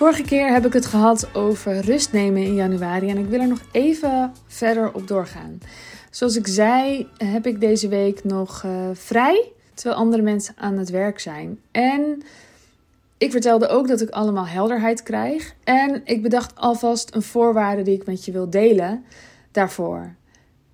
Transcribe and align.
Vorige 0.00 0.22
keer 0.22 0.52
heb 0.52 0.66
ik 0.66 0.72
het 0.72 0.86
gehad 0.86 1.34
over 1.34 1.80
rust 1.80 2.12
nemen 2.12 2.42
in 2.42 2.54
januari 2.54 3.08
en 3.08 3.18
ik 3.18 3.26
wil 3.26 3.40
er 3.40 3.48
nog 3.48 3.62
even 3.72 4.32
verder 4.46 4.94
op 4.94 5.08
doorgaan. 5.08 5.58
Zoals 6.10 6.36
ik 6.36 6.46
zei, 6.46 7.08
heb 7.16 7.46
ik 7.46 7.60
deze 7.60 7.88
week 7.88 8.24
nog 8.24 8.62
uh, 8.62 8.90
vrij, 8.92 9.52
terwijl 9.74 10.00
andere 10.00 10.22
mensen 10.22 10.54
aan 10.56 10.78
het 10.78 10.90
werk 10.90 11.18
zijn. 11.18 11.60
En 11.70 12.22
ik 13.18 13.30
vertelde 13.30 13.68
ook 13.68 13.88
dat 13.88 14.00
ik 14.00 14.10
allemaal 14.10 14.46
helderheid 14.46 15.02
krijg. 15.02 15.54
En 15.64 16.00
ik 16.04 16.22
bedacht 16.22 16.56
alvast 16.56 17.14
een 17.14 17.22
voorwaarde 17.22 17.82
die 17.82 17.94
ik 17.94 18.06
met 18.06 18.24
je 18.24 18.32
wil 18.32 18.50
delen 18.50 19.04
daarvoor. 19.50 20.14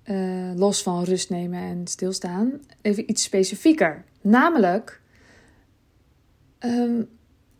Uh, 0.05 0.51
los 0.55 0.83
van 0.83 1.03
rust 1.03 1.29
nemen 1.29 1.59
en 1.59 1.87
stilstaan. 1.87 2.51
Even 2.81 3.09
iets 3.09 3.23
specifieker. 3.23 4.03
Namelijk, 4.21 5.01
um, 6.59 7.09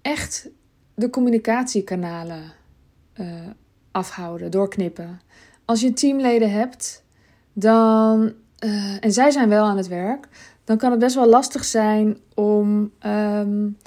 echt 0.02 0.50
de 0.98 1.10
communicatiekanalen 1.10 2.44
uh, 3.20 3.28
afhouden, 3.92 4.52
doorknippen. 4.52 5.22
Als 5.66 5.82
je 5.82 5.94
teamleden 5.94 6.52
hebt, 6.52 7.04
dan, 7.54 8.34
uh, 8.66 9.04
en 9.04 9.12
zij 9.12 9.32
zijn 9.32 9.50
wel 9.50 9.66
aan 9.66 9.78
het 9.78 9.88
werk, 9.88 10.28
dan 10.64 10.78
kan 10.78 10.92
het 10.92 11.00
best 11.00 11.16
wel 11.16 11.28
lastig 11.28 11.66
zijn 11.66 12.18
om 12.34 12.92
um, 13.06 13.78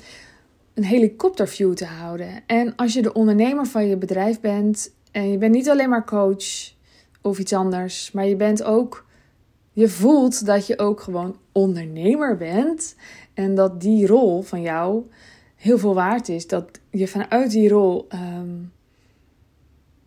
een 0.75 0.85
helikopterview 0.85 1.75
te 1.75 1.85
houden. 1.85 2.29
En 2.47 2.77
als 2.77 2.93
je 2.93 3.03
de 3.03 3.13
ondernemer 3.13 3.67
van 3.67 3.87
je 3.87 3.97
bedrijf 3.97 4.41
bent 4.41 4.95
en 5.11 5.31
je 5.31 5.39
bent 5.39 5.53
niet 5.53 5.71
alleen 5.71 5.89
maar 5.89 6.05
coach 6.05 6.73
of 7.23 7.39
iets 7.39 7.53
anders, 7.53 8.13
maar 8.13 8.27
je 8.27 8.37
bent 8.37 8.63
ook, 8.63 9.07
je 9.73 9.89
voelt 9.89 10.47
dat 10.47 10.67
je 10.67 10.79
ook 10.79 11.01
gewoon 11.01 11.37
ondernemer 11.53 12.37
bent 12.37 12.97
en 13.35 13.55
dat 13.55 13.81
die 13.81 14.07
rol 14.07 14.43
van 14.43 14.63
jou 14.63 15.05
heel 15.57 15.79
veel 15.79 15.95
waard 15.95 16.29
is. 16.29 16.47
Dat 16.47 16.80
je 16.91 17.09
vanuit 17.09 17.51
die 17.51 17.69
rol 17.69 18.07
um, 18.15 18.73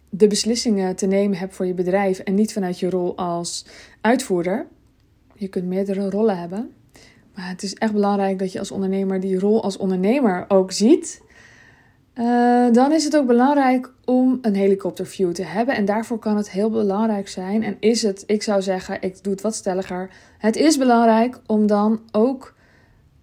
de 0.09 0.27
beslissingen 0.27 0.95
te 0.95 1.05
nemen 1.05 1.37
hebt 1.37 1.55
voor 1.55 1.65
je 1.65 1.73
bedrijf 1.73 2.19
en 2.19 2.33
niet 2.33 2.53
vanuit 2.53 2.79
je 2.79 2.89
rol 2.89 3.17
als 3.17 3.65
uitvoerder. 4.01 4.67
Je 5.35 5.47
kunt 5.47 5.65
meerdere 5.65 6.09
rollen 6.09 6.37
hebben. 6.37 6.71
Maar 7.35 7.49
het 7.49 7.63
is 7.63 7.73
echt 7.73 7.93
belangrijk 7.93 8.39
dat 8.39 8.51
je 8.51 8.59
als 8.59 8.71
ondernemer 8.71 9.19
die 9.19 9.39
rol 9.39 9.63
als 9.63 9.77
ondernemer 9.77 10.45
ook 10.47 10.71
ziet. 10.71 11.21
Uh, 12.15 12.71
dan 12.71 12.91
is 12.91 13.03
het 13.03 13.17
ook 13.17 13.27
belangrijk 13.27 13.93
om 14.05 14.39
een 14.41 14.55
helikopterview 14.55 15.31
te 15.31 15.43
hebben. 15.43 15.75
En 15.75 15.85
daarvoor 15.85 16.19
kan 16.19 16.37
het 16.37 16.51
heel 16.51 16.69
belangrijk 16.69 17.27
zijn. 17.27 17.63
En 17.63 17.77
is 17.79 18.01
het, 18.01 18.23
ik 18.25 18.43
zou 18.43 18.61
zeggen, 18.61 19.01
ik 19.01 19.23
doe 19.23 19.33
het 19.33 19.41
wat 19.41 19.55
stelliger. 19.55 20.09
Het 20.37 20.55
is 20.55 20.77
belangrijk 20.77 21.39
om 21.45 21.67
dan 21.67 22.01
ook 22.11 22.55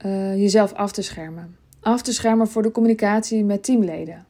uh, 0.06 0.36
jezelf 0.36 0.72
af 0.72 0.92
te 0.92 1.02
schermen 1.02 1.58
af 1.80 2.02
te 2.02 2.12
schermen 2.12 2.48
voor 2.48 2.62
de 2.62 2.70
communicatie 2.70 3.44
met 3.44 3.64
teamleden. 3.64 4.26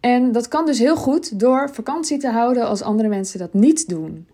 En 0.00 0.32
dat 0.32 0.48
kan 0.48 0.66
dus 0.66 0.78
heel 0.78 0.96
goed 0.96 1.40
door 1.40 1.70
vakantie 1.72 2.18
te 2.18 2.28
houden 2.30 2.66
als 2.66 2.82
andere 2.82 3.08
mensen 3.08 3.38
dat 3.38 3.54
niet 3.54 3.88
doen. 3.88 4.26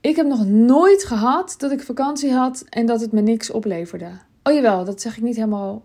Ik 0.00 0.16
heb 0.16 0.26
nog 0.26 0.46
nooit 0.46 1.04
gehad 1.04 1.54
dat 1.58 1.72
ik 1.72 1.82
vakantie 1.82 2.32
had 2.32 2.64
en 2.68 2.86
dat 2.86 3.00
het 3.00 3.12
me 3.12 3.20
niks 3.20 3.50
opleverde. 3.50 4.10
Oh 4.42 4.54
jawel, 4.54 4.84
dat 4.84 5.00
zeg 5.00 5.16
ik 5.16 5.22
niet 5.22 5.36
helemaal 5.36 5.82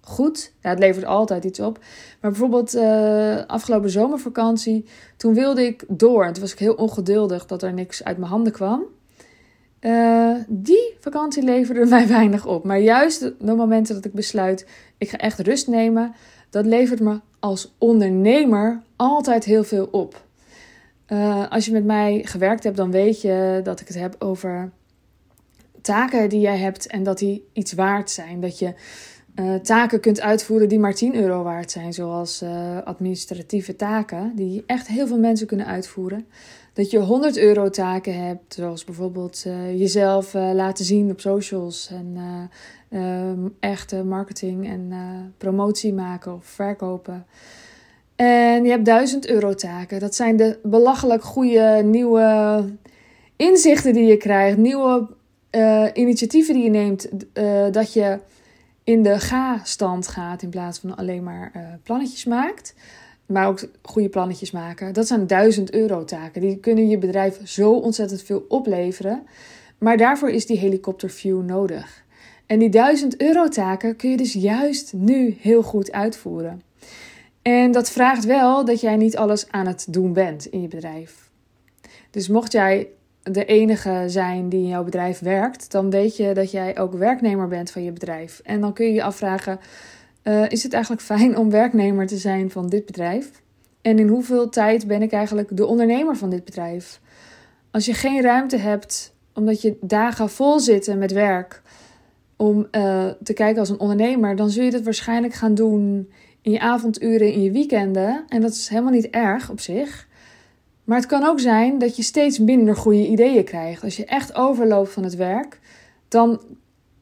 goed. 0.00 0.52
Ja, 0.62 0.70
het 0.70 0.78
levert 0.78 1.04
altijd 1.04 1.44
iets 1.44 1.60
op. 1.60 1.78
Maar 2.20 2.30
bijvoorbeeld 2.30 2.74
uh, 2.74 3.44
afgelopen 3.46 3.90
zomervakantie, 3.90 4.84
toen 5.16 5.34
wilde 5.34 5.66
ik 5.66 5.84
door. 5.88 6.24
En 6.24 6.32
toen 6.32 6.42
was 6.42 6.52
ik 6.52 6.58
heel 6.58 6.74
ongeduldig 6.74 7.46
dat 7.46 7.62
er 7.62 7.72
niks 7.72 8.04
uit 8.04 8.18
mijn 8.18 8.30
handen 8.30 8.52
kwam. 8.52 8.82
Uh, 9.80 10.34
die 10.48 10.96
vakantie 11.00 11.42
leverde 11.42 11.86
mij 11.96 12.08
weinig 12.08 12.46
op. 12.46 12.64
Maar 12.64 12.80
juist 12.80 13.20
de 13.20 13.54
momenten 13.54 13.94
dat 13.94 14.04
ik 14.04 14.12
besluit, 14.12 14.66
ik 14.98 15.08
ga 15.08 15.16
echt 15.16 15.38
rust 15.38 15.68
nemen, 15.68 16.14
dat 16.50 16.66
levert 16.66 17.00
me 17.00 17.20
als 17.38 17.74
ondernemer 17.78 18.82
altijd 18.96 19.44
heel 19.44 19.64
veel 19.64 19.88
op. 19.90 20.26
Uh, 21.08 21.50
als 21.50 21.66
je 21.66 21.72
met 21.72 21.84
mij 21.84 22.22
gewerkt 22.24 22.64
hebt, 22.64 22.76
dan 22.76 22.90
weet 22.90 23.20
je 23.20 23.60
dat 23.62 23.80
ik 23.80 23.86
het 23.86 23.98
heb 23.98 24.16
over 24.18 24.70
taken 25.80 26.28
die 26.28 26.40
jij 26.40 26.58
hebt 26.58 26.86
en 26.86 27.02
dat 27.02 27.18
die 27.18 27.48
iets 27.52 27.72
waard 27.72 28.10
zijn. 28.10 28.40
Dat 28.40 28.58
je 28.58 28.74
uh, 29.40 29.54
taken 29.54 30.00
kunt 30.00 30.20
uitvoeren 30.20 30.68
die 30.68 30.78
maar 30.78 30.94
10 30.94 31.14
euro 31.14 31.42
waard 31.42 31.70
zijn, 31.70 31.92
zoals 31.92 32.42
uh, 32.42 32.82
administratieve 32.84 33.76
taken, 33.76 34.32
die 34.34 34.64
echt 34.66 34.86
heel 34.86 35.06
veel 35.06 35.18
mensen 35.18 35.46
kunnen 35.46 35.66
uitvoeren 35.66 36.26
dat 36.78 36.90
je 36.90 36.98
100 36.98 37.38
euro 37.38 37.70
taken 37.70 38.26
hebt, 38.26 38.54
zoals 38.54 38.84
bijvoorbeeld 38.84 39.44
uh, 39.46 39.78
jezelf 39.78 40.32
laten 40.32 40.84
zien 40.84 41.10
op 41.10 41.20
socials 41.20 41.90
en 41.90 42.16
uh, 42.90 43.30
echte 43.60 44.04
marketing 44.04 44.68
en 44.68 44.92
promotie 45.38 45.92
maken 45.92 46.34
of 46.34 46.44
verkopen. 46.44 47.26
En 48.16 48.64
je 48.64 48.70
hebt 48.70 48.84
1000 48.84 49.28
euro 49.28 49.54
taken. 49.54 50.00
Dat 50.00 50.14
zijn 50.14 50.36
de 50.36 50.58
belachelijk 50.62 51.22
goede 51.22 51.82
nieuwe 51.84 52.64
inzichten 53.36 53.92
die 53.92 54.06
je 54.06 54.16
krijgt, 54.16 54.56
nieuwe 54.56 55.08
initiatieven 55.94 56.54
die 56.54 56.62
je 56.62 56.70
neemt, 56.70 57.08
dat 57.72 57.92
je 57.92 58.18
in 58.88 59.02
de 59.02 59.18
ga-stand 59.18 60.08
gaat 60.08 60.42
in 60.42 60.50
plaats 60.50 60.78
van 60.78 60.96
alleen 60.96 61.22
maar 61.22 61.52
plannetjes 61.82 62.24
maakt 62.24 62.74
maar 63.28 63.46
ook 63.46 63.68
goede 63.82 64.08
plannetjes 64.08 64.50
maken. 64.50 64.92
Dat 64.92 65.06
zijn 65.06 65.26
1000 65.26 65.72
euro 65.74 66.04
taken. 66.04 66.40
Die 66.40 66.58
kunnen 66.58 66.88
je 66.88 66.98
bedrijf 66.98 67.40
zo 67.44 67.72
ontzettend 67.72 68.22
veel 68.22 68.44
opleveren. 68.48 69.26
Maar 69.78 69.96
daarvoor 69.96 70.30
is 70.30 70.46
die 70.46 70.58
helikopterview 70.58 71.42
nodig. 71.42 72.04
En 72.46 72.58
die 72.58 72.68
1000 72.68 73.20
euro 73.20 73.48
taken 73.48 73.96
kun 73.96 74.10
je 74.10 74.16
dus 74.16 74.32
juist 74.32 74.92
nu 74.92 75.36
heel 75.40 75.62
goed 75.62 75.92
uitvoeren. 75.92 76.62
En 77.42 77.72
dat 77.72 77.90
vraagt 77.90 78.24
wel 78.24 78.64
dat 78.64 78.80
jij 78.80 78.96
niet 78.96 79.16
alles 79.16 79.50
aan 79.50 79.66
het 79.66 79.86
doen 79.88 80.12
bent 80.12 80.46
in 80.46 80.60
je 80.60 80.68
bedrijf. 80.68 81.30
Dus 82.10 82.28
mocht 82.28 82.52
jij 82.52 82.88
de 83.30 83.44
enige 83.44 84.04
zijn 84.06 84.48
die 84.48 84.62
in 84.62 84.68
jouw 84.68 84.84
bedrijf 84.84 85.18
werkt, 85.18 85.70
dan 85.70 85.90
weet 85.90 86.16
je 86.16 86.34
dat 86.34 86.50
jij 86.50 86.78
ook 86.78 86.92
werknemer 86.92 87.48
bent 87.48 87.70
van 87.70 87.82
je 87.82 87.92
bedrijf. 87.92 88.40
En 88.44 88.60
dan 88.60 88.72
kun 88.72 88.86
je 88.86 88.92
je 88.92 89.02
afvragen: 89.02 89.58
uh, 90.24 90.44
is 90.48 90.62
het 90.62 90.72
eigenlijk 90.72 91.02
fijn 91.02 91.36
om 91.36 91.50
werknemer 91.50 92.06
te 92.06 92.16
zijn 92.16 92.50
van 92.50 92.68
dit 92.68 92.86
bedrijf? 92.86 93.30
En 93.82 93.98
in 93.98 94.08
hoeveel 94.08 94.48
tijd 94.48 94.86
ben 94.86 95.02
ik 95.02 95.12
eigenlijk 95.12 95.56
de 95.56 95.66
ondernemer 95.66 96.16
van 96.16 96.30
dit 96.30 96.44
bedrijf? 96.44 97.00
Als 97.70 97.86
je 97.86 97.94
geen 97.94 98.22
ruimte 98.22 98.56
hebt, 98.56 99.14
omdat 99.34 99.62
je 99.62 99.76
dagen 99.80 100.30
vol 100.30 100.60
zitten 100.60 100.98
met 100.98 101.12
werk, 101.12 101.62
om 102.36 102.66
uh, 102.72 103.06
te 103.22 103.32
kijken 103.32 103.58
als 103.60 103.68
een 103.68 103.80
ondernemer, 103.80 104.36
dan 104.36 104.50
zul 104.50 104.64
je 104.64 104.70
dat 104.70 104.82
waarschijnlijk 104.82 105.34
gaan 105.34 105.54
doen 105.54 106.10
in 106.42 106.52
je 106.52 106.60
avonduren, 106.60 107.32
in 107.32 107.42
je 107.42 107.50
weekenden. 107.50 108.24
En 108.28 108.40
dat 108.40 108.50
is 108.50 108.68
helemaal 108.68 108.92
niet 108.92 109.10
erg 109.10 109.50
op 109.50 109.60
zich. 109.60 110.07
Maar 110.88 110.98
het 110.98 111.06
kan 111.06 111.24
ook 111.24 111.40
zijn 111.40 111.78
dat 111.78 111.96
je 111.96 112.02
steeds 112.02 112.38
minder 112.38 112.76
goede 112.76 113.06
ideeën 113.06 113.44
krijgt. 113.44 113.82
Als 113.82 113.96
je 113.96 114.04
echt 114.04 114.34
overloopt 114.34 114.92
van 114.92 115.02
het 115.02 115.16
werk, 115.16 115.60
dan 116.08 116.40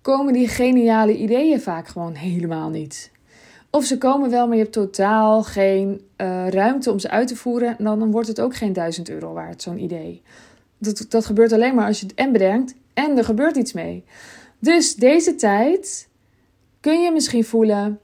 komen 0.03 0.33
die 0.33 0.49
geniale 0.49 1.17
ideeën 1.17 1.61
vaak 1.61 1.89
gewoon 1.89 2.15
helemaal 2.15 2.69
niet. 2.69 3.11
Of 3.71 3.85
ze 3.85 3.99
komen 3.99 4.31
wel, 4.31 4.47
maar 4.47 4.57
je 4.57 4.63
hebt 4.63 4.75
totaal 4.75 5.43
geen 5.43 6.01
uh, 6.17 6.49
ruimte 6.49 6.91
om 6.91 6.99
ze 6.99 7.11
uit 7.11 7.29
te 7.29 7.37
voeren. 7.37 7.77
Dan, 7.79 7.99
dan 7.99 8.11
wordt 8.11 8.29
het 8.29 8.41
ook 8.41 8.57
geen 8.57 8.73
1000 8.73 9.09
euro 9.09 9.33
waard, 9.33 9.63
zo'n 9.63 9.79
idee. 9.79 10.23
Dat, 10.79 11.07
dat 11.09 11.27
gebeurt 11.27 11.53
alleen 11.53 11.75
maar 11.75 11.87
als 11.87 12.01
je 12.01 12.07
het 12.07 12.15
en 12.15 12.33
bedenkt 12.33 12.75
en 12.95 13.19
er 13.19 13.25
gebeurt 13.25 13.57
iets 13.57 13.73
mee. 13.73 14.05
Dus 14.59 14.95
deze 14.95 15.35
tijd 15.35 16.09
kun 16.81 17.01
je 17.01 17.13
misschien 17.13 17.45
voelen, 17.45 18.01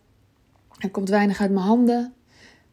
er 0.78 0.91
komt 0.91 1.09
weinig 1.09 1.41
uit 1.41 1.50
mijn 1.50 1.66
handen. 1.66 2.12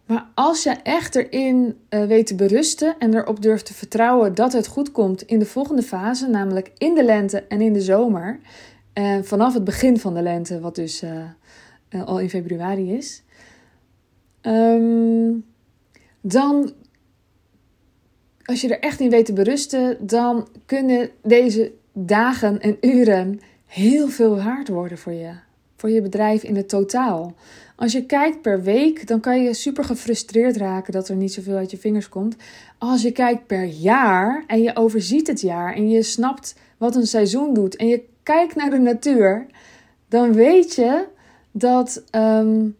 Maar 0.09 0.28
als 0.34 0.64
je 0.64 0.70
echt 0.70 1.16
erin 1.16 1.80
uh, 1.90 2.06
weet 2.06 2.28
te 2.28 2.36
berusten 2.36 2.95
en 3.00 3.13
erop 3.13 3.42
durft 3.42 3.66
te 3.66 3.74
vertrouwen 3.74 4.36
dat 4.36 4.54
het 4.54 4.68
goed 4.68 4.92
komt 4.92 5.22
in 5.22 5.39
de 5.39 5.45
volgende 5.45 5.81
fase, 5.81 6.28
namelijk 6.28 6.72
in 6.78 6.95
de 6.95 7.04
lente 7.04 7.44
en 7.44 7.62
in 7.62 7.74
de 7.74 7.81
zomer. 7.81 8.39
En 8.94 9.25
vanaf 9.25 9.54
het 9.54 9.63
begin 9.63 10.00
van 10.00 10.13
de 10.13 10.22
lente, 10.22 10.60
wat 10.60 10.75
dus 10.75 11.04
uh, 11.04 12.04
al 12.06 12.19
in 12.19 12.30
februari 12.30 12.94
is. 12.94 13.24
Um, 14.42 15.45
dan, 16.22 16.74
als 18.45 18.62
je 18.62 18.68
er 18.75 18.80
echt 18.80 19.00
in 19.00 19.10
weet 19.10 19.25
te 19.25 19.34
berusten, 19.34 20.07
dan 20.07 20.48
kunnen 20.66 21.10
deze 21.24 21.72
dagen 21.94 22.62
en 22.62 22.78
uren 22.81 23.39
heel 23.66 24.07
veel 24.07 24.36
waard 24.36 24.68
worden 24.68 24.98
voor 24.98 25.13
je. 25.13 25.48
Voor 25.80 25.90
je 25.90 26.02
bedrijf 26.02 26.44
in 26.44 26.56
het 26.56 26.70
totaal. 26.70 27.34
Als 27.76 27.92
je 27.92 28.06
kijkt 28.06 28.42
per 28.42 28.62
week, 28.62 29.08
dan 29.08 29.20
kan 29.20 29.44
je 29.44 29.54
super 29.54 29.84
gefrustreerd 29.84 30.58
raken 30.58 30.94
dat 30.94 31.08
er 31.08 31.16
niet 31.16 31.34
zoveel 31.34 31.56
uit 31.56 31.72
je 31.72 31.78
vingers 31.78 32.10
komt. 32.10 32.36
Als 32.78 33.02
je 33.02 33.12
kijkt 33.12 33.48
per 33.48 33.64
jaar 33.64 34.44
en 34.48 34.62
je 34.62 34.76
overziet 34.76 35.28
het 35.28 35.42
jaar 35.42 35.76
en 35.76 35.90
je 35.90 36.04
snapt 36.04 36.56
wat 36.78 36.96
een 36.96 37.08
seizoen 37.08 37.54
doet 37.54 37.76
en 37.76 37.88
je 37.88 38.04
kijkt 38.24 38.56
naar 38.56 38.70
de 38.70 38.78
natuur, 38.78 39.46
dan 40.08 40.34
weet 40.34 40.76
je 40.76 41.06
dat 41.52 42.04
um, 42.16 42.75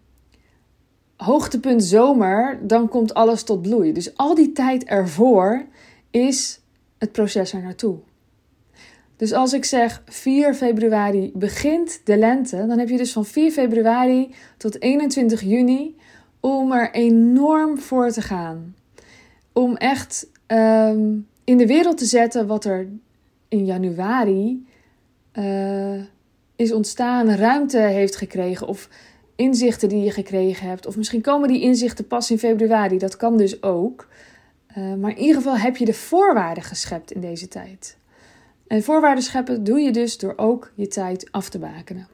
hoogtepunt 1.16 1.84
zomer, 1.84 2.60
dan 2.62 2.90
komt 2.90 3.14
alles 3.14 3.44
tot 3.44 3.62
bloei. 3.62 3.94
Dus 3.94 4.18
al 4.18 4.36
die 4.36 4.52
tijd 4.52 4.84
ervoor 4.84 5.66
is 6.12 6.60
het 6.98 7.12
proces 7.12 7.54
er 7.54 7.62
naartoe. 7.62 7.98
Dus 9.20 9.34
als 9.34 9.54
ik 9.54 9.66
zeg 9.66 10.02
4 10.06 10.54
februari 10.54 11.32
begint 11.34 12.02
de 12.04 12.18
lente, 12.18 12.66
dan 12.68 12.80
heb 12.80 12.90
je 12.90 12.98
dus 12.98 13.12
van 13.12 13.26
4 13.26 13.52
februari 13.52 14.36
tot 14.58 14.82
21 14.82 15.42
juni 15.42 15.96
om 16.40 16.72
er 16.72 16.92
enorm 16.92 17.80
voor 17.80 18.12
te 18.12 18.22
gaan. 18.22 18.76
Om 19.54 19.76
echt 19.76 20.30
ehm, 20.46 21.18
in 21.44 21.58
de 21.58 21.68
wereld 21.68 21.98
te 21.98 22.06
zetten 22.06 22.48
wat 22.48 22.66
er 22.66 22.88
in 23.48 23.66
januari 23.66 24.66
uh, 25.34 26.04
is 26.56 26.72
ontstaan, 26.72 27.30
ruimte 27.30 27.80
heeft 27.80 28.16
gekregen. 28.16 28.68
Of 28.68 28.90
inzichten 29.36 29.90
die 29.90 30.04
je 30.04 30.12
gekregen 30.12 30.68
hebt. 30.68 30.86
Of 30.86 30.98
misschien 30.98 31.22
komen 31.22 31.48
die 31.48 31.62
inzichten 31.62 32.08
pas 32.08 32.32
in 32.32 32.40
februari. 32.40 32.98
Dat 32.98 33.18
kan 33.18 33.38
dus 33.38 33.64
ook. 33.64 34.08
Uh, 34.78 34.94
maar 34.94 35.12
in 35.12 35.18
ieder 35.18 35.36
geval 35.36 35.58
heb 35.58 35.78
je 35.78 35.86
de 35.86 35.94
voorwaarden 35.94 36.64
geschept 36.64 37.12
in 37.12 37.22
deze 37.22 37.48
tijd. 37.48 37.98
En 38.70 38.84
voorwaarden 38.84 39.24
scheppen 39.24 39.64
doe 39.64 39.80
je 39.80 39.92
dus 39.92 40.18
door 40.18 40.34
ook 40.36 40.72
je 40.76 40.88
tijd 40.88 41.28
af 41.32 41.50
te 41.50 41.60
bakenen. 41.60 42.08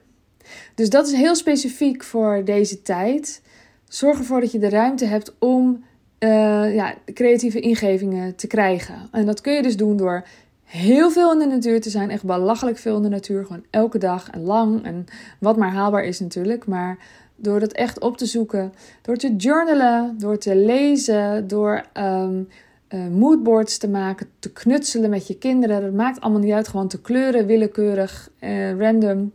Dus 0.75 0.89
dat 0.89 1.07
is 1.07 1.13
heel 1.13 1.35
specifiek 1.35 2.03
voor 2.03 2.41
deze 2.45 2.81
tijd. 2.81 3.41
Zorg 3.87 4.17
ervoor 4.17 4.39
dat 4.39 4.51
je 4.51 4.59
de 4.59 4.69
ruimte 4.69 5.05
hebt 5.05 5.33
om 5.39 5.83
uh, 6.19 6.75
ja, 6.75 6.93
creatieve 7.13 7.59
ingevingen 7.59 8.35
te 8.35 8.47
krijgen. 8.47 8.95
En 9.11 9.25
dat 9.25 9.41
kun 9.41 9.53
je 9.53 9.61
dus 9.61 9.77
doen 9.77 9.97
door 9.97 10.27
heel 10.63 11.11
veel 11.11 11.31
in 11.31 11.39
de 11.39 11.55
natuur 11.55 11.81
te 11.81 11.89
zijn. 11.89 12.09
Echt 12.09 12.23
belachelijk 12.23 12.77
veel 12.77 12.95
in 12.95 13.01
de 13.01 13.09
natuur. 13.09 13.45
Gewoon 13.45 13.65
elke 13.69 13.97
dag 13.97 14.29
en 14.29 14.41
lang. 14.41 14.85
En 14.85 15.05
wat 15.39 15.57
maar 15.57 15.71
haalbaar 15.71 16.03
is 16.03 16.19
natuurlijk. 16.19 16.67
Maar 16.67 16.97
door 17.35 17.59
dat 17.59 17.71
echt 17.71 17.99
op 17.99 18.17
te 18.17 18.25
zoeken. 18.25 18.73
Door 19.01 19.15
te 19.15 19.35
journalen. 19.35 20.15
Door 20.17 20.37
te 20.37 20.55
lezen. 20.55 21.47
Door 21.47 21.85
um, 21.93 22.47
uh, 22.89 23.07
moodboards 23.07 23.77
te 23.77 23.87
maken. 23.87 24.29
Te 24.39 24.51
knutselen 24.51 25.09
met 25.09 25.27
je 25.27 25.37
kinderen. 25.37 25.81
Dat 25.81 25.93
maakt 25.93 26.21
allemaal 26.21 26.41
niet 26.41 26.53
uit. 26.53 26.67
Gewoon 26.67 26.87
te 26.87 27.01
kleuren. 27.01 27.45
Willekeurig. 27.45 28.29
Uh, 28.39 28.77
random. 28.79 29.33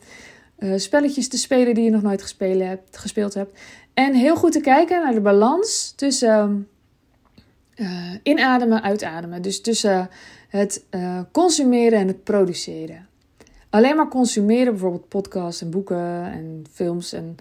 Uh, 0.58 0.78
spelletjes 0.78 1.28
te 1.28 1.38
spelen 1.38 1.74
die 1.74 1.84
je 1.84 1.90
nog 1.90 2.02
nooit 2.02 2.22
gespeeld 2.22 2.60
hebt, 2.62 2.98
gespeeld 2.98 3.34
hebt. 3.34 3.58
En 3.94 4.14
heel 4.14 4.36
goed 4.36 4.52
te 4.52 4.60
kijken 4.60 5.02
naar 5.02 5.14
de 5.14 5.20
balans 5.20 5.92
tussen 5.96 6.68
inademen, 8.22 8.82
uitademen. 8.82 9.42
Dus 9.42 9.60
tussen 9.60 10.08
het 10.48 10.84
consumeren 11.32 11.98
en 11.98 12.06
het 12.06 12.24
produceren. 12.24 13.08
Alleen 13.70 13.96
maar 13.96 14.08
consumeren, 14.08 14.72
bijvoorbeeld 14.72 15.08
podcasts 15.08 15.62
en 15.62 15.70
boeken 15.70 16.32
en 16.32 16.64
films 16.72 17.12
en 17.12 17.36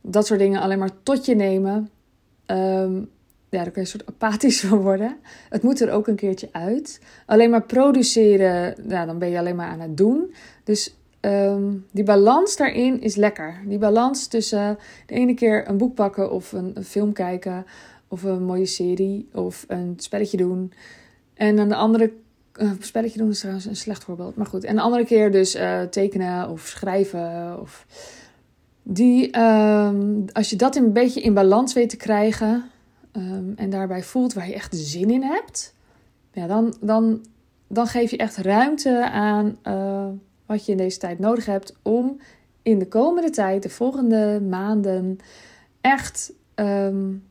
dat 0.00 0.26
soort 0.26 0.40
dingen, 0.40 0.60
alleen 0.60 0.78
maar 0.78 1.02
tot 1.02 1.24
je 1.26 1.34
nemen. 1.34 1.90
Um, 2.46 3.10
ja, 3.52 3.62
daar 3.62 3.72
kun 3.72 3.82
je 3.82 3.88
een 3.88 3.98
soort 3.98 4.06
apathisch 4.06 4.60
van 4.60 4.78
worden. 4.78 5.16
Het 5.48 5.62
moet 5.62 5.80
er 5.80 5.90
ook 5.90 6.06
een 6.06 6.16
keertje 6.16 6.48
uit. 6.52 7.00
Alleen 7.26 7.50
maar 7.50 7.62
produceren, 7.62 8.74
nou, 8.82 9.06
dan 9.06 9.18
ben 9.18 9.30
je 9.30 9.38
alleen 9.38 9.56
maar 9.56 9.68
aan 9.68 9.80
het 9.80 9.96
doen. 9.96 10.34
Dus 10.64 10.96
um, 11.20 11.86
die 11.90 12.04
balans 12.04 12.56
daarin 12.56 13.00
is 13.00 13.16
lekker. 13.16 13.60
Die 13.66 13.78
balans 13.78 14.26
tussen 14.26 14.78
de 15.06 15.14
ene 15.14 15.34
keer 15.34 15.68
een 15.68 15.76
boek 15.76 15.94
pakken 15.94 16.30
of 16.30 16.52
een, 16.52 16.70
een 16.74 16.84
film 16.84 17.12
kijken 17.12 17.66
of 18.08 18.22
een 18.22 18.44
mooie 18.44 18.66
serie 18.66 19.28
of 19.32 19.64
een 19.68 19.94
spelletje 19.96 20.36
doen. 20.36 20.72
En 21.34 21.58
aan 21.58 21.68
de 21.68 21.74
andere 21.74 22.12
uh, 22.60 22.70
spelletje 22.78 23.18
doen 23.18 23.30
is 23.30 23.38
trouwens 23.38 23.66
een 23.66 23.76
slecht 23.76 24.04
voorbeeld. 24.04 24.36
Maar 24.36 24.46
goed. 24.46 24.64
En 24.64 24.76
de 24.76 24.82
andere 24.82 25.04
keer 25.04 25.32
dus 25.32 25.56
uh, 25.56 25.82
tekenen 25.82 26.48
of 26.48 26.60
schrijven. 26.60 27.60
Of 27.60 27.86
die, 28.82 29.38
um, 29.40 30.24
als 30.32 30.50
je 30.50 30.56
dat 30.56 30.76
een 30.76 30.92
beetje 30.92 31.20
in 31.20 31.34
balans 31.34 31.72
weet 31.72 31.90
te 31.90 31.96
krijgen. 31.96 32.70
Um, 33.16 33.52
en 33.56 33.70
daarbij 33.70 34.02
voelt 34.02 34.32
waar 34.32 34.48
je 34.48 34.54
echt 34.54 34.76
zin 34.76 35.10
in 35.10 35.22
hebt. 35.22 35.74
Ja, 36.32 36.46
dan, 36.46 36.74
dan, 36.80 37.24
dan 37.66 37.86
geef 37.86 38.10
je 38.10 38.16
echt 38.16 38.36
ruimte 38.36 39.10
aan 39.10 39.58
uh, 39.64 40.06
wat 40.46 40.66
je 40.66 40.72
in 40.72 40.78
deze 40.78 40.98
tijd 40.98 41.18
nodig 41.18 41.46
hebt. 41.46 41.76
Om 41.82 42.20
in 42.62 42.78
de 42.78 42.88
komende 42.88 43.30
tijd, 43.30 43.62
de 43.62 43.70
volgende 43.70 44.40
maanden, 44.48 45.18
echt 45.80 46.32
um, 46.54 47.24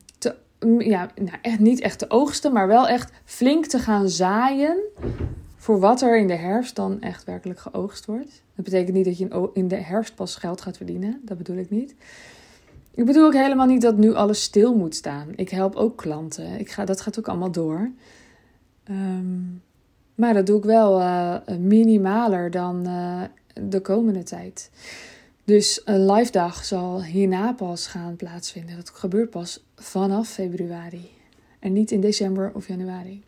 ja, 0.78 1.10
nou, 1.16 1.38
echt 1.42 1.60
niet 1.60 1.80
echt 1.80 2.00
de 2.00 2.10
oogsten, 2.10 2.54
maar 2.54 2.68
wel 2.68 2.88
echt 2.88 3.12
flink 3.26 3.66
te 3.66 3.80
gaan 3.80 4.10
zaaien 4.10 4.78
voor 5.56 5.80
wat 5.80 6.02
er 6.02 6.18
in 6.18 6.28
de 6.28 6.36
herfst 6.36 6.76
dan 6.76 7.02
echt 7.02 7.24
werkelijk 7.24 7.60
geoogst 7.60 8.06
wordt. 8.06 8.44
Dat 8.56 8.66
betekent 8.66 8.96
niet 8.96 9.06
dat 9.06 9.18
je 9.18 9.50
in 9.54 9.68
de 9.68 9.76
herfst 9.76 10.16
pas 10.16 10.36
geld 10.36 10.62
gaat 10.62 10.78
verdienen. 10.78 11.22
Dat 11.26 11.38
bedoel 11.38 11.58
ik 11.58 11.70
niet. 11.70 11.96
Ik 12.94 13.06
bedoel 13.06 13.26
ook 13.26 13.34
helemaal 13.34 13.66
niet 13.66 13.82
dat 13.82 13.98
nu 13.98 14.14
alles 14.14 14.44
stil 14.44 14.76
moet 14.76 14.96
staan. 14.96 15.28
Ik 15.36 15.50
help 15.50 15.76
ook 15.76 15.98
klanten. 15.98 16.60
Ik 16.60 16.72
ga, 16.72 16.86
dat 16.86 17.02
gaat 17.02 17.20
ook 17.20 17.28
allemaal 17.28 17.52
door. 17.52 17.92
Um, 18.90 19.62
maar 20.16 20.34
dat 20.34 20.46
doe 20.46 20.58
ik 20.58 20.64
wel 20.64 21.00
uh, 21.00 21.36
minimaler 21.60 22.52
dan 22.52 22.88
uh, 22.88 23.22
de 23.70 23.80
komende 23.80 24.24
tijd. 24.24 24.70
Dus 25.44 25.82
een 25.86 26.12
live 26.12 26.32
dag 26.32 26.66
zal 26.66 27.04
hierna 27.04 27.54
pas 27.54 27.88
gaan 27.88 28.16
plaatsvinden. 28.16 28.76
Dat 28.76 28.90
gebeurt 28.90 29.30
pas 29.30 29.66
vanaf 29.76 30.30
februari. 30.30 31.10
En 31.60 31.74
niet 31.74 31.92
in 31.92 32.02
december 32.02 32.52
of 32.54 32.68
januari. 32.68 33.24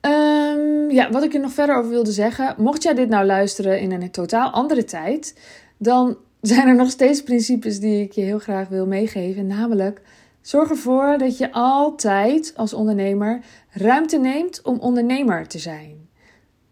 Um, 0.00 0.90
ja, 0.90 1.10
wat 1.10 1.22
ik 1.22 1.34
er 1.34 1.40
nog 1.40 1.52
verder 1.52 1.76
over 1.76 1.90
wilde 1.90 2.12
zeggen. 2.12 2.54
Mocht 2.58 2.82
jij 2.82 2.94
dit 2.94 3.08
nou 3.08 3.26
luisteren 3.26 3.80
in 3.80 3.92
een 3.92 4.10
totaal 4.10 4.50
andere 4.50 4.84
tijd. 4.84 5.40
Dan 5.76 6.16
zijn 6.46 6.68
er 6.68 6.74
nog 6.74 6.90
steeds 6.90 7.22
principes 7.22 7.80
die 7.80 8.02
ik 8.02 8.12
je 8.12 8.20
heel 8.20 8.38
graag 8.38 8.68
wil 8.68 8.86
meegeven. 8.86 9.46
Namelijk, 9.46 10.00
zorg 10.40 10.70
ervoor 10.70 11.18
dat 11.18 11.38
je 11.38 11.52
altijd 11.52 12.52
als 12.56 12.74
ondernemer 12.74 13.40
ruimte 13.70 14.18
neemt 14.18 14.62
om 14.62 14.78
ondernemer 14.78 15.48
te 15.48 15.58
zijn. 15.58 16.08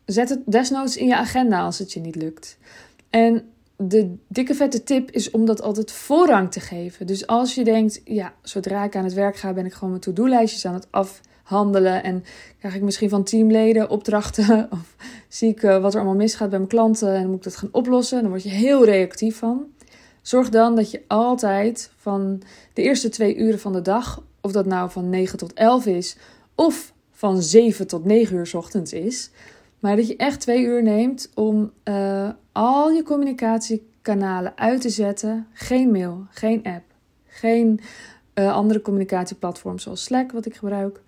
Zet 0.04 0.28
het 0.28 0.40
desnoods 0.46 0.96
in 0.96 1.06
je 1.06 1.16
agenda 1.16 1.60
als 1.60 1.78
het 1.78 1.92
je 1.92 2.00
niet 2.00 2.16
lukt. 2.16 2.58
En 3.10 3.42
de 3.76 4.16
dikke 4.28 4.54
vette 4.54 4.82
tip 4.82 5.10
is 5.10 5.30
om 5.30 5.46
dat 5.46 5.62
altijd 5.62 5.92
voorrang 5.92 6.52
te 6.52 6.60
geven. 6.60 7.06
Dus 7.06 7.26
als 7.26 7.54
je 7.54 7.64
denkt, 7.64 8.00
ja, 8.04 8.32
zodra 8.42 8.84
ik 8.84 8.96
aan 8.96 9.04
het 9.04 9.12
werk 9.12 9.36
ga, 9.36 9.52
ben 9.52 9.66
ik 9.66 9.72
gewoon 9.72 9.90
mijn 9.90 10.02
to-do-lijstjes 10.02 10.66
aan 10.66 10.74
het 10.74 10.88
afhandelen. 11.44 12.02
En 12.02 12.25
krijg 12.58 12.75
ik 12.75 12.82
misschien 12.82 13.08
van 13.08 13.25
teamleden 13.25 13.91
opdrachten. 13.91 14.69
Of 14.73 14.96
zie 15.29 15.50
ik 15.50 15.62
uh, 15.62 15.81
wat 15.81 15.93
er 15.93 16.00
allemaal 16.00 16.19
misgaat 16.19 16.49
bij 16.49 16.58
mijn 16.58 16.70
klanten 16.70 17.14
en 17.14 17.20
dan 17.20 17.31
moet 17.31 17.37
ik 17.37 17.44
dat 17.44 17.56
gaan 17.56 17.69
oplossen. 17.73 18.20
Dan 18.20 18.31
word 18.31 18.43
je 18.43 18.49
heel 18.49 18.85
reactief 18.85 19.38
van. 19.38 19.67
Zorg 20.23 20.49
dan 20.49 20.76
dat 20.76 20.91
je 20.91 21.02
altijd 21.06 21.91
van 21.96 22.43
de 22.73 22.82
eerste 22.82 23.08
twee 23.08 23.37
uren 23.37 23.58
van 23.58 23.73
de 23.73 23.82
dag, 23.82 24.23
of 24.41 24.52
dat 24.52 24.67
nou 24.67 24.91
van 24.91 25.11
9 25.11 25.38
tot 25.38 25.52
11 25.52 25.87
is, 25.87 26.17
of 26.55 26.93
van 27.11 27.43
7 27.43 27.86
tot 27.86 28.05
9 28.05 28.36
uur 28.36 28.51
ochtends 28.55 28.93
is, 28.93 29.31
maar 29.79 29.96
dat 29.96 30.08
je 30.08 30.17
echt 30.17 30.41
twee 30.41 30.63
uur 30.63 30.82
neemt 30.82 31.31
om 31.34 31.72
uh, 31.84 32.29
al 32.53 32.91
je 32.91 33.03
communicatiekanalen 33.03 34.53
uit 34.56 34.81
te 34.81 34.89
zetten. 34.89 35.46
Geen 35.53 35.91
mail, 35.91 36.27
geen 36.31 36.63
app, 36.63 36.84
geen 37.27 37.81
uh, 38.34 38.55
andere 38.55 38.81
communicatieplatforms 38.81 39.82
zoals 39.82 40.05
Slack, 40.05 40.32
wat 40.32 40.46
ik 40.46 40.55
gebruik. 40.55 41.01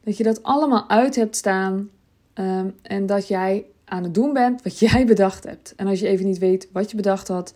Dat 0.00 0.16
je 0.16 0.22
dat 0.22 0.42
allemaal 0.42 0.88
uit 0.88 1.16
hebt 1.16 1.36
staan 1.36 1.90
um, 2.34 2.74
en 2.82 3.06
dat 3.06 3.28
jij 3.28 3.66
aan 3.84 4.02
het 4.02 4.14
doen 4.14 4.32
bent 4.32 4.62
wat 4.62 4.78
jij 4.88 5.06
bedacht 5.06 5.44
hebt. 5.44 5.74
En 5.76 5.86
als 5.86 6.00
je 6.00 6.08
even 6.08 6.26
niet 6.26 6.38
weet 6.38 6.68
wat 6.72 6.90
je 6.90 6.96
bedacht 6.96 7.28
had, 7.28 7.54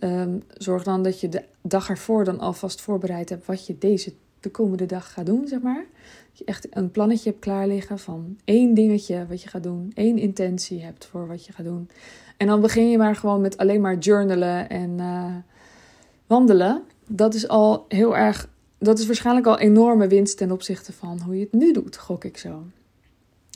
um, 0.00 0.42
zorg 0.48 0.82
dan 0.82 1.02
dat 1.02 1.20
je 1.20 1.28
de 1.28 1.42
dag 1.62 1.88
ervoor 1.88 2.24
dan 2.24 2.40
alvast 2.40 2.80
voorbereid 2.80 3.28
hebt 3.28 3.46
wat 3.46 3.66
je 3.66 3.78
deze 3.78 4.12
de 4.40 4.50
komende 4.50 4.86
dag 4.86 5.12
gaat 5.12 5.26
doen, 5.26 5.48
zeg 5.48 5.60
maar. 5.60 5.84
Dat 6.28 6.38
je 6.38 6.44
echt 6.44 6.66
een 6.70 6.90
plannetje 6.90 7.30
hebt 7.30 7.42
klaar 7.42 7.66
liggen 7.66 7.98
van 7.98 8.38
één 8.44 8.74
dingetje 8.74 9.26
wat 9.28 9.42
je 9.42 9.48
gaat 9.48 9.62
doen, 9.62 9.92
één 9.94 10.18
intentie 10.18 10.82
hebt 10.82 11.06
voor 11.06 11.26
wat 11.26 11.46
je 11.46 11.52
gaat 11.52 11.64
doen. 11.64 11.88
En 12.36 12.46
dan 12.46 12.60
begin 12.60 12.90
je 12.90 12.98
maar 12.98 13.16
gewoon 13.16 13.40
met 13.40 13.56
alleen 13.56 13.80
maar 13.80 13.98
journalen 13.98 14.68
en 14.68 14.90
uh, 14.98 15.34
wandelen. 16.26 16.82
Dat 17.06 17.34
is 17.34 17.48
al 17.48 17.84
heel 17.88 18.16
erg, 18.16 18.48
dat 18.86 18.98
is 18.98 19.06
waarschijnlijk 19.06 19.46
al 19.46 19.58
enorme 19.58 20.06
winst 20.06 20.36
ten 20.36 20.50
opzichte 20.50 20.92
van 20.92 21.20
hoe 21.24 21.34
je 21.34 21.40
het 21.40 21.52
nu 21.52 21.72
doet, 21.72 21.96
gok 21.96 22.24
ik 22.24 22.38
zo. 22.38 22.62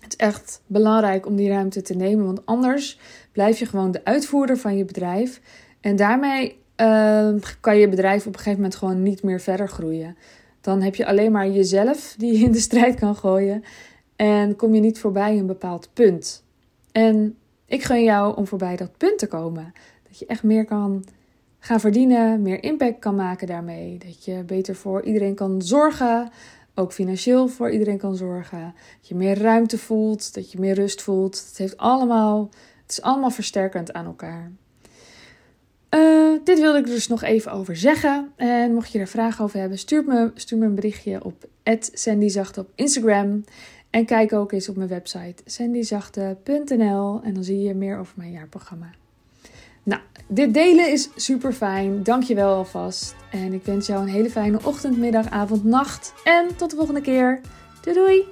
Het 0.02 0.12
is 0.12 0.16
echt 0.16 0.62
belangrijk 0.66 1.26
om 1.26 1.36
die 1.36 1.48
ruimte 1.48 1.82
te 1.82 1.94
nemen, 1.94 2.24
want 2.24 2.46
anders 2.46 2.98
blijf 3.32 3.58
je 3.58 3.66
gewoon 3.66 3.90
de 3.90 4.04
uitvoerder 4.04 4.58
van 4.58 4.76
je 4.76 4.84
bedrijf. 4.84 5.40
En 5.80 5.96
daarmee 5.96 6.58
uh, 6.76 7.34
kan 7.60 7.76
je 7.76 7.88
bedrijf 7.88 8.26
op 8.26 8.32
een 8.32 8.38
gegeven 8.38 8.60
moment 8.60 8.74
gewoon 8.74 9.02
niet 9.02 9.22
meer 9.22 9.40
verder 9.40 9.68
groeien. 9.68 10.16
Dan 10.60 10.82
heb 10.82 10.94
je 10.94 11.06
alleen 11.06 11.32
maar 11.32 11.48
jezelf 11.48 12.14
die 12.18 12.44
in 12.44 12.52
de 12.52 12.60
strijd 12.60 12.94
kan 12.94 13.16
gooien. 13.16 13.64
En 14.16 14.56
kom 14.56 14.74
je 14.74 14.80
niet 14.80 14.98
voorbij 14.98 15.38
een 15.38 15.46
bepaald 15.46 15.88
punt. 15.92 16.44
En 16.92 17.36
ik 17.66 17.82
gun 17.82 18.04
jou 18.04 18.36
om 18.36 18.46
voorbij 18.46 18.76
dat 18.76 18.96
punt 18.96 19.18
te 19.18 19.26
komen. 19.26 19.72
Dat 20.08 20.18
je 20.18 20.26
echt 20.26 20.42
meer 20.42 20.64
kan 20.64 21.04
gaan 21.60 21.80
verdienen, 21.80 22.42
meer 22.42 22.62
impact 22.62 22.98
kan 22.98 23.14
maken 23.14 23.46
daarmee. 23.46 23.98
Dat 23.98 24.24
je 24.24 24.42
beter 24.46 24.74
voor 24.74 25.02
iedereen 25.02 25.34
kan 25.34 25.62
zorgen. 25.62 26.30
Ook 26.74 26.92
financieel 26.92 27.48
voor 27.48 27.70
iedereen 27.70 27.98
kan 27.98 28.16
zorgen. 28.16 28.74
Dat 28.98 29.08
je 29.08 29.14
meer 29.14 29.38
ruimte 29.38 29.78
voelt, 29.78 30.34
dat 30.34 30.52
je 30.52 30.58
meer 30.58 30.74
rust 30.74 31.02
voelt. 31.02 31.44
Het, 31.48 31.58
heeft 31.58 31.76
allemaal, 31.76 32.48
het 32.82 32.90
is 32.90 33.02
allemaal 33.02 33.30
versterkend 33.30 33.92
aan 33.92 34.06
elkaar. 34.06 34.50
Uh, 35.94 36.38
dit 36.44 36.60
wilde 36.60 36.78
ik 36.78 36.86
dus 36.86 37.08
nog 37.08 37.22
even 37.22 37.52
over 37.52 37.76
zeggen. 37.76 38.32
En 38.36 38.74
mocht 38.74 38.92
je 38.92 38.98
er 38.98 39.08
vragen 39.08 39.44
over 39.44 39.58
hebben, 39.58 39.78
stuur 39.78 40.04
me, 40.04 40.30
stuur 40.34 40.58
me 40.58 40.66
een 40.66 40.74
berichtje 40.74 41.24
op 41.24 41.48
@sandyzachte 41.92 42.60
op 42.60 42.70
Instagram. 42.74 43.44
En 43.90 44.04
kijk 44.04 44.32
ook 44.32 44.52
eens 44.52 44.68
op 44.68 44.76
mijn 44.76 44.88
website 44.88 45.42
sandyzachte.nl 45.44 47.20
en 47.22 47.34
dan 47.34 47.44
zie 47.44 47.60
je 47.60 47.74
meer 47.74 47.98
over 47.98 48.14
mijn 48.16 48.30
jaarprogramma. 48.30 48.90
Nou, 49.82 50.00
dit 50.26 50.54
delen 50.54 50.92
is 50.92 51.08
super 51.16 51.52
fijn. 51.52 52.02
Dank 52.02 52.22
je 52.22 52.34
wel 52.34 52.54
alvast. 52.54 53.14
En 53.30 53.52
ik 53.52 53.64
wens 53.64 53.86
jou 53.86 54.02
een 54.02 54.08
hele 54.08 54.30
fijne 54.30 54.58
ochtend, 54.64 54.96
middag, 54.96 55.30
avond, 55.30 55.64
nacht. 55.64 56.14
En 56.24 56.56
tot 56.56 56.70
de 56.70 56.76
volgende 56.76 57.00
keer. 57.00 57.40
Doei 57.82 57.96
doei! 57.96 58.24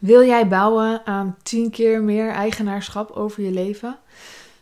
Wil 0.00 0.24
jij 0.24 0.48
bouwen 0.48 1.06
aan 1.06 1.36
10 1.42 1.70
keer 1.70 2.02
meer 2.02 2.30
eigenaarschap 2.30 3.10
over 3.10 3.42
je 3.42 3.50
leven? 3.50 3.98